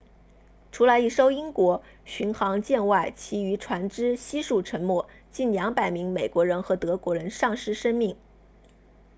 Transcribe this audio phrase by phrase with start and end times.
[0.71, 8.15] 除了一艘英国巡航舰外其余船只悉数沉没近200名美国人和德国人丧失生命